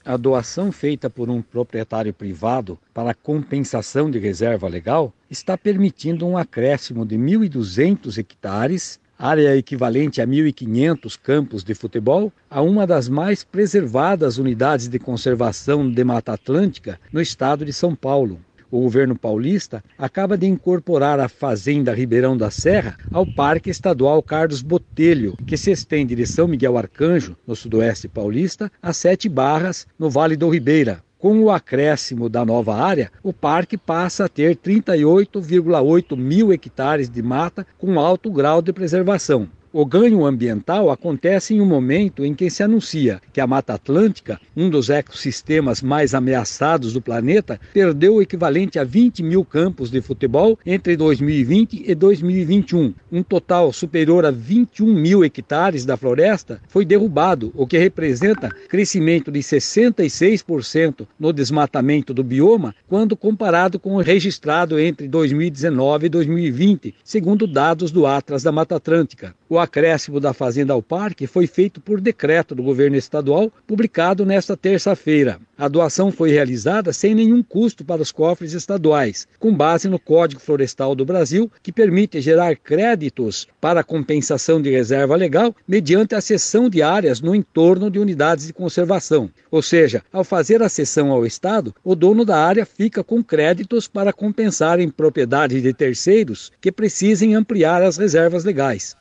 A 0.03 0.17
doação 0.17 0.71
feita 0.71 1.11
por 1.11 1.29
um 1.29 1.43
proprietário 1.43 2.11
privado 2.11 2.79
para 2.91 3.13
compensação 3.13 4.09
de 4.09 4.17
reserva 4.17 4.67
legal 4.67 5.13
está 5.29 5.55
permitindo 5.55 6.25
um 6.25 6.35
acréscimo 6.35 7.05
de 7.05 7.15
1.200 7.17 8.17
hectares, 8.17 8.99
área 9.17 9.55
equivalente 9.55 10.19
a 10.19 10.25
1.500 10.25 11.19
campos 11.21 11.63
de 11.63 11.75
futebol, 11.75 12.33
a 12.49 12.63
uma 12.63 12.87
das 12.87 13.07
mais 13.07 13.43
preservadas 13.43 14.39
unidades 14.39 14.87
de 14.87 14.97
conservação 14.97 15.87
de 15.87 16.03
Mata 16.03 16.33
Atlântica 16.33 16.99
no 17.13 17.21
estado 17.21 17.63
de 17.63 17.71
São 17.71 17.95
Paulo 17.95 18.39
o 18.71 18.79
governo 18.79 19.15
paulista 19.15 19.83
acaba 19.97 20.37
de 20.37 20.47
incorporar 20.47 21.19
a 21.19 21.27
Fazenda 21.27 21.93
Ribeirão 21.93 22.37
da 22.37 22.49
Serra 22.49 22.97
ao 23.11 23.25
Parque 23.25 23.69
Estadual 23.69 24.23
Carlos 24.23 24.61
Botelho, 24.61 25.35
que 25.45 25.57
se 25.57 25.69
estende 25.71 26.15
de 26.15 26.25
São 26.25 26.47
Miguel 26.47 26.77
Arcanjo, 26.77 27.35
no 27.45 27.55
sudoeste 27.55 28.07
paulista, 28.07 28.71
a 28.81 28.93
Sete 28.93 29.27
Barras, 29.27 29.85
no 29.99 30.09
Vale 30.09 30.37
do 30.37 30.49
Ribeira. 30.49 31.03
Com 31.19 31.39
o 31.43 31.51
acréscimo 31.51 32.27
da 32.27 32.43
nova 32.43 32.75
área, 32.75 33.11
o 33.21 33.31
parque 33.31 33.77
passa 33.77 34.25
a 34.25 34.29
ter 34.29 34.55
38,8 34.55 36.17
mil 36.17 36.51
hectares 36.51 37.09
de 37.09 37.21
mata 37.21 37.67
com 37.77 37.99
alto 37.99 38.31
grau 38.31 38.59
de 38.59 38.73
preservação. 38.73 39.47
O 39.73 39.85
ganho 39.85 40.25
ambiental 40.25 40.89
acontece 40.89 41.53
em 41.53 41.61
um 41.61 41.65
momento 41.65 42.25
em 42.25 42.33
que 42.33 42.49
se 42.49 42.61
anuncia 42.61 43.21
que 43.31 43.39
a 43.39 43.47
Mata 43.47 43.73
Atlântica, 43.73 44.37
um 44.53 44.69
dos 44.69 44.89
ecossistemas 44.89 45.81
mais 45.81 46.13
ameaçados 46.13 46.91
do 46.91 47.01
planeta, 47.01 47.57
perdeu 47.73 48.15
o 48.15 48.21
equivalente 48.21 48.77
a 48.77 48.83
20 48.83 49.23
mil 49.23 49.45
campos 49.45 49.89
de 49.89 50.01
futebol 50.01 50.59
entre 50.65 50.97
2020 50.97 51.85
e 51.89 51.95
2021. 51.95 52.93
Um 53.09 53.23
total 53.23 53.71
superior 53.71 54.25
a 54.25 54.31
21 54.31 54.93
mil 54.93 55.23
hectares 55.23 55.85
da 55.85 55.95
floresta 55.95 56.61
foi 56.67 56.83
derrubado, 56.83 57.53
o 57.55 57.65
que 57.65 57.77
representa 57.77 58.49
crescimento 58.67 59.31
de 59.31 59.39
66% 59.39 61.07
no 61.17 61.31
desmatamento 61.31 62.13
do 62.13 62.25
bioma, 62.25 62.75
quando 62.89 63.15
comparado 63.15 63.79
com 63.79 63.95
o 63.95 64.01
registrado 64.01 64.77
entre 64.77 65.07
2019 65.07 66.07
e 66.07 66.09
2020, 66.09 66.93
segundo 67.05 67.47
dados 67.47 67.89
do 67.89 68.05
Atlas 68.05 68.43
da 68.43 68.51
Mata 68.51 68.75
Atlântica. 68.75 69.33
O 69.47 69.60
acréscimo 69.61 70.19
da 70.19 70.33
fazenda 70.33 70.73
ao 70.73 70.81
parque 70.81 71.27
foi 71.27 71.47
feito 71.47 71.79
por 71.79 72.01
decreto 72.01 72.53
do 72.53 72.63
governo 72.63 72.97
estadual, 72.97 73.51
publicado 73.65 74.25
nesta 74.25 74.57
terça-feira. 74.57 75.39
A 75.57 75.67
doação 75.67 76.11
foi 76.11 76.31
realizada 76.31 76.91
sem 76.91 77.13
nenhum 77.13 77.43
custo 77.43 77.85
para 77.85 78.01
os 78.01 78.11
cofres 78.11 78.53
estaduais, 78.53 79.27
com 79.39 79.53
base 79.53 79.87
no 79.87 79.99
Código 79.99 80.41
Florestal 80.41 80.95
do 80.95 81.05
Brasil, 81.05 81.51
que 81.61 81.71
permite 81.71 82.19
gerar 82.19 82.55
créditos 82.55 83.47
para 83.61 83.83
compensação 83.83 84.61
de 84.61 84.71
reserva 84.71 85.15
legal 85.15 85.55
mediante 85.67 86.15
a 86.15 86.21
cessão 86.21 86.67
de 86.67 86.81
áreas 86.81 87.21
no 87.21 87.35
entorno 87.35 87.91
de 87.91 87.99
unidades 87.99 88.47
de 88.47 88.53
conservação. 88.53 89.29
Ou 89.51 89.61
seja, 89.61 90.03
ao 90.11 90.23
fazer 90.23 90.63
a 90.63 90.69
cessão 90.69 91.11
ao 91.11 91.25
Estado, 91.25 91.75
o 91.83 91.95
dono 91.95 92.25
da 92.25 92.37
área 92.37 92.65
fica 92.65 93.03
com 93.03 93.23
créditos 93.23 93.87
para 93.87 94.11
compensar 94.11 94.79
em 94.79 94.89
propriedade 94.89 95.61
de 95.61 95.73
terceiros 95.73 96.51
que 96.59 96.71
precisem 96.71 97.35
ampliar 97.35 97.83
as 97.83 97.97
reservas 97.97 98.43
legais. 98.43 98.95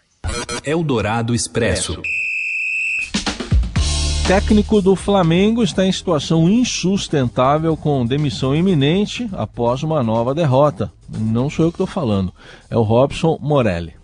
Eldorado 0.65 1.35
Expresso. 1.35 2.01
Técnico 4.27 4.81
do 4.81 4.95
Flamengo 4.95 5.63
está 5.63 5.85
em 5.85 5.91
situação 5.91 6.49
insustentável 6.49 7.77
com 7.77 8.07
demissão 8.07 8.55
iminente 8.55 9.29
após 9.33 9.83
uma 9.83 10.03
nova 10.03 10.35
derrota. 10.35 10.93
Não 11.09 11.51
sou 11.51 11.65
eu 11.65 11.73
que 11.73 11.75
estou 11.75 11.87
falando, 11.87 12.33
é 12.71 12.77
o 12.77 12.83
Robson 12.83 13.39
Morelli. 13.41 14.00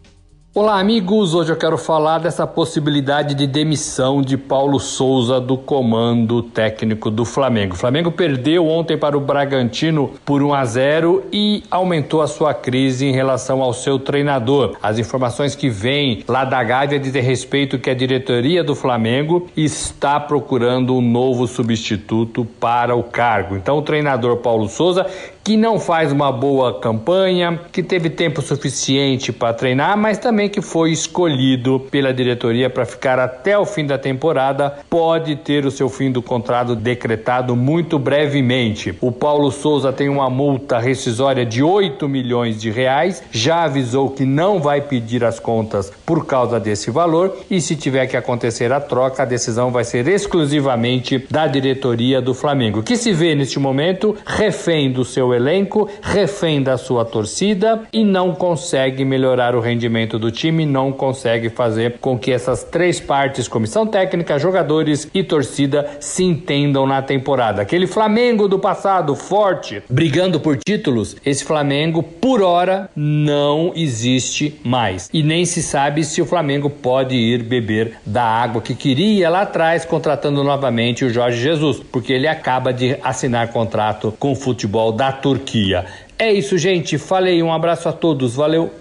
Olá, 0.59 0.81
amigos. 0.81 1.35
Hoje 1.35 1.53
eu 1.53 1.57
quero 1.57 1.77
falar 1.77 2.19
dessa 2.19 2.47
possibilidade 2.47 3.35
de 3.35 3.47
demissão 3.47 4.23
de 4.23 4.39
Paulo 4.39 4.81
Souza 4.81 5.39
do 5.39 5.59
comando 5.59 6.43
técnico 6.43 7.11
do 7.11 7.27
Flamengo. 7.27 7.75
O 7.75 7.77
Flamengo 7.77 8.11
perdeu 8.11 8.67
ontem 8.67 8.97
para 8.97 9.19
o 9.19 9.21
Bragantino 9.21 10.13
por 10.25 10.43
1 10.43 10.55
a 10.55 10.65
0 10.65 11.25
e 11.31 11.63
aumentou 11.71 12.23
a 12.23 12.27
sua 12.27 12.55
crise 12.55 13.05
em 13.05 13.13
relação 13.13 13.61
ao 13.61 13.75
seu 13.75 13.99
treinador. 13.99 14.79
As 14.83 14.99
informações 14.99 15.55
que 15.55 15.69
vêm 15.69 16.25
lá 16.27 16.43
da 16.47 16.65
Gávea 16.65 16.99
dizem 16.99 17.21
respeito 17.21 17.79
que 17.79 17.91
a 17.91 17.95
diretoria 17.95 18.65
do 18.65 18.75
Flamengo 18.75 19.49
está 19.55 20.19
procurando 20.19 20.97
um 20.97 21.03
novo 21.03 21.47
substituto 21.47 22.47
para 22.59 22.97
o 22.97 23.03
cargo. 23.03 23.57
Então, 23.57 23.77
o 23.77 23.83
treinador 23.83 24.39
Paulo 24.39 24.71
Souza 24.71 25.05
que 25.47 25.57
não 25.57 25.79
faz 25.79 26.11
uma 26.11 26.33
boa 26.33 26.81
campanha, 26.81 27.61
que 27.71 27.81
teve 27.81 28.11
tempo 28.11 28.43
suficiente 28.43 29.33
para 29.33 29.55
treinar, 29.55 29.97
mas 29.97 30.19
também 30.19 30.49
que 30.49 30.61
foi 30.61 30.91
escolhido 30.91 31.79
pela 31.89 32.13
diretoria 32.13 32.69
para 32.69 32.85
ficar 32.85 33.21
até 33.21 33.57
o 33.57 33.65
fim 33.65 33.87
da 33.87 33.97
temporada, 33.97 34.79
pode 34.91 35.37
ter 35.37 35.65
o 35.65 35.71
seu 35.71 35.89
fim 35.89 36.11
do 36.11 36.21
contrato 36.21 36.75
decretado 36.75 37.55
muito 37.55 37.97
brevemente. 37.97 38.93
O 39.01 39.13
Paulo 39.13 39.53
Souza 39.53 39.93
tem 39.93 40.09
uma 40.09 40.29
multa 40.29 40.81
rescisória 40.81 41.47
de 41.47 41.63
8 41.63 42.09
milhões 42.09 42.61
de 42.61 42.69
reais, 42.69 43.23
já 43.31 43.63
avisou 43.63 44.11
que 44.11 44.25
não 44.25 44.59
vai 44.59 44.81
pedir 44.81 45.23
as 45.23 45.39
contas 45.39 45.93
por 46.05 46.27
causa 46.27 46.59
desse 46.59 46.91
valor 46.91 47.37
e 47.49 47.61
se 47.61 47.77
tiver 47.77 48.09
que 48.09 48.17
acontecer 48.17 48.73
a 48.73 48.81
troca, 48.81 49.23
a 49.23 49.27
decisão 49.27 49.71
vai 49.71 49.85
ser 49.85 50.09
exclusivamente 50.09 51.25
da 51.31 51.47
diretoria 51.47 52.21
do 52.21 52.35
Flamengo, 52.35 52.83
que 52.83 52.97
se 52.97 53.13
vê 53.13 53.37
neste 53.37 53.61
momento 53.61 54.17
refém 54.27 54.91
do 54.91 55.05
seu 55.05 55.36
elenco, 55.37 55.89
refém 56.03 56.63
da 56.63 56.77
sua 56.77 57.05
torcida 57.05 57.83
e 57.93 58.05
não 58.05 58.35
consegue 58.35 59.05
melhorar 59.05 59.55
o 59.55 59.61
rendimento 59.61 60.19
do 60.19 60.31
time, 60.31 60.67
não 60.67 60.93
consegue 60.93 61.49
fazer 61.49 61.99
com 62.01 62.19
que 62.19 62.33
essas 62.33 62.65
três 62.65 62.99
partes, 62.99 63.49
comissão 63.49 63.87
técnica, 63.87 64.39
jogadores 64.39 65.09
e 65.15 65.23
torcida, 65.23 65.89
se 66.01 66.25
entendam 66.25 66.87
na 66.87 67.03
temporada. 67.03 67.63
Aquele 67.63 67.87
Flamengo 67.87 68.49
do 68.49 68.59
passado, 68.59 69.15
forte, 69.15 69.83
brigando 69.89 70.41
por 70.41 70.57
títulos, 70.57 71.17
esse 71.25 71.45
Flamengo, 71.45 72.03
por 72.03 72.43
hora, 72.43 72.91
não 72.95 73.73
existe 73.75 74.59
mais. 74.65 75.09
E 75.13 75.23
nem 75.23 75.45
se 75.45 75.63
sabe 75.63 76.05
se 76.05 76.21
o 76.21 76.27
Flamengo 76.27 76.71
pode 76.71 77.15
ir 77.15 77.43
beber 77.43 77.99
da 78.05 78.25
água 78.25 78.63
que 78.63 78.75
queria 78.75 79.29
lá 79.31 79.43
atrás, 79.43 79.85
contratando 79.85 80.43
novamente 80.43 81.05
o 81.05 81.11
Jorge 81.11 81.41
Jesus, 81.41 81.81
porque 81.93 82.13
ele 82.13 82.27
acaba 82.27 82.73
de 82.73 82.97
assinar 83.03 83.49
contrato 83.49 84.15
com 84.19 84.33
o 84.33 84.37
futebol 84.37 84.93
da 84.93 85.13
Turquia. 85.27 85.85
É 86.17 86.33
isso, 86.33 86.57
gente. 86.57 86.99
Falei, 86.99 87.43
um 87.43 87.53
abraço 87.53 87.89
a 87.89 87.93
todos. 87.93 88.37
Valeu. 88.37 88.73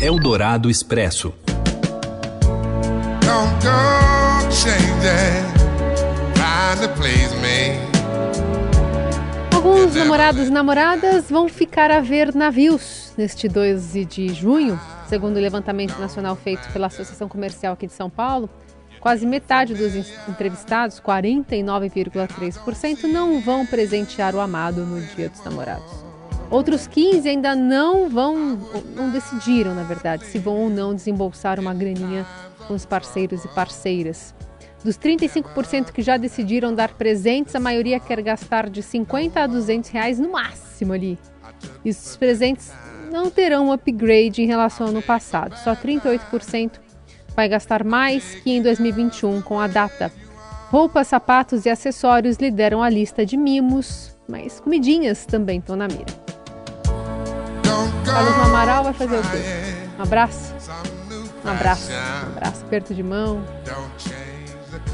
Eldorado 0.00 0.68
Expresso. 0.68 1.32
Alguns 9.54 9.94
namorados 9.94 10.48
e 10.48 10.50
namoradas 10.50 11.30
vão 11.30 11.48
ficar 11.48 11.92
a 11.92 12.00
ver 12.00 12.34
navios 12.34 13.12
neste 13.16 13.46
12 13.46 14.04
de 14.04 14.34
junho, 14.34 14.80
segundo 15.06 15.36
o 15.36 15.40
levantamento 15.40 16.00
nacional 16.00 16.34
feito 16.34 16.68
pela 16.72 16.88
Associação 16.88 17.28
Comercial 17.28 17.74
aqui 17.74 17.86
de 17.86 17.92
São 17.92 18.10
Paulo. 18.10 18.50
Quase 19.02 19.26
metade 19.26 19.74
dos 19.74 19.94
entrevistados, 20.28 21.00
49,3%, 21.00 23.02
não 23.02 23.40
vão 23.40 23.66
presentear 23.66 24.36
o 24.36 24.40
amado 24.40 24.86
no 24.86 25.00
Dia 25.00 25.28
dos 25.28 25.44
Namorados. 25.44 26.04
Outros 26.48 26.86
15 26.86 27.28
ainda 27.28 27.56
não 27.56 28.08
vão, 28.08 28.56
não 28.94 29.10
decidiram, 29.10 29.74
na 29.74 29.82
verdade, 29.82 30.24
se 30.26 30.38
vão 30.38 30.54
ou 30.54 30.70
não 30.70 30.94
desembolsar 30.94 31.58
uma 31.58 31.74
graninha 31.74 32.24
com 32.68 32.74
os 32.74 32.86
parceiros 32.86 33.44
e 33.44 33.48
parceiras. 33.48 34.32
Dos 34.84 34.96
35% 34.96 35.90
que 35.90 36.00
já 36.00 36.16
decidiram 36.16 36.72
dar 36.72 36.90
presentes, 36.90 37.56
a 37.56 37.60
maioria 37.60 37.98
quer 37.98 38.22
gastar 38.22 38.70
de 38.70 38.84
50 38.84 39.40
a 39.40 39.48
200 39.48 39.90
reais 39.90 40.20
no 40.20 40.30
máximo 40.30 40.92
ali. 40.92 41.18
E 41.84 41.90
os 41.90 42.16
presentes 42.16 42.70
não 43.10 43.28
terão 43.30 43.66
um 43.66 43.72
upgrade 43.72 44.42
em 44.42 44.46
relação 44.46 44.86
ao 44.86 44.92
ano 44.92 45.02
passado. 45.02 45.56
Só 45.56 45.74
38% 45.74 46.81
vai 47.34 47.48
gastar 47.48 47.84
mais 47.84 48.34
que 48.36 48.50
em 48.50 48.62
2021 48.62 49.42
com 49.42 49.58
a 49.60 49.66
data. 49.66 50.12
Roupas, 50.70 51.08
sapatos 51.08 51.66
e 51.66 51.70
acessórios 51.70 52.36
lideram 52.36 52.82
a 52.82 52.88
lista 52.88 53.26
de 53.26 53.36
mimos, 53.36 54.16
mas 54.28 54.60
comidinhas 54.60 55.26
também 55.26 55.58
estão 55.58 55.76
na 55.76 55.86
mira. 55.86 56.06
Carlos 58.04 58.34
Amaral 58.46 58.84
vai 58.84 58.92
fazer 58.92 59.18
o 59.18 59.22
quê? 59.22 59.38
Um 59.98 60.02
abraço? 60.02 60.54
Um 61.44 61.50
abraço, 61.50 61.90
um 61.90 62.32
abraço, 62.36 62.64
aperto 62.64 62.94
de 62.94 63.02
mão. 63.02 63.42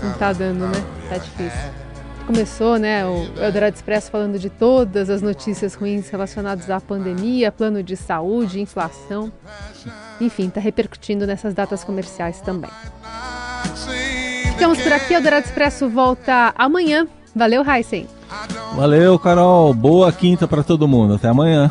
Não 0.03 0.13
tá 0.15 0.33
dando, 0.33 0.67
né? 0.67 0.85
Tá 1.09 1.19
difícil. 1.19 1.88
Começou, 2.29 2.77
né, 2.77 3.07
o 3.07 3.27
Eldorado 3.43 3.75
Expresso 3.75 4.11
falando 4.11 4.39
de 4.39 4.51
todas 4.51 5.09
as 5.09 5.23
notícias 5.23 5.75
ruins 5.75 6.11
relacionadas 6.11 6.69
à 6.69 6.79
pandemia, 6.79 7.51
plano 7.51 7.83
de 7.83 7.97
saúde, 7.97 8.61
inflação. 8.61 9.33
Enfim, 10.21 10.51
tá 10.51 10.61
repercutindo 10.61 11.27
nessas 11.27 11.55
datas 11.55 11.83
comerciais 11.83 12.43
também. 12.43 12.71
Ficamos 14.45 14.79
por 14.79 14.93
aqui, 14.93 15.15
Eldorado 15.15 15.47
Expresso 15.47 15.89
volta 15.89 16.53
amanhã. 16.55 17.09
Valeu, 17.35 17.65
Heisen. 17.67 18.07
Valeu, 18.77 19.19
Carol. 19.19 19.73
Boa 19.73 20.13
quinta 20.13 20.47
para 20.47 20.63
todo 20.63 20.87
mundo. 20.87 21.15
Até 21.15 21.29
amanhã. 21.29 21.71